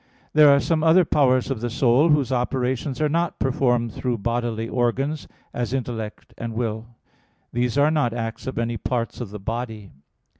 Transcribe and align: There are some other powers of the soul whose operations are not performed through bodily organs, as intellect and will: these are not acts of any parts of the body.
There 0.33 0.49
are 0.49 0.59
some 0.59 0.83
other 0.83 1.05
powers 1.05 1.51
of 1.51 1.61
the 1.61 1.69
soul 1.69 2.09
whose 2.09 2.31
operations 2.31 2.99
are 2.99 3.07
not 3.07 3.37
performed 3.37 3.93
through 3.93 4.17
bodily 4.17 4.67
organs, 4.67 5.27
as 5.53 5.73
intellect 5.73 6.33
and 6.39 6.55
will: 6.55 6.87
these 7.53 7.77
are 7.77 7.91
not 7.91 8.11
acts 8.11 8.47
of 8.47 8.57
any 8.57 8.77
parts 8.77 9.21
of 9.21 9.29
the 9.29 9.37
body. 9.39 9.91